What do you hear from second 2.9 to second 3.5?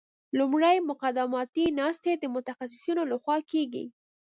لخوا